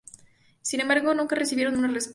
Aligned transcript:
Sin 0.63 0.79
embargo, 0.79 1.13
nunca 1.13 1.35
recibieron 1.35 1.75
una 1.77 1.85
respuesta. 1.89 2.09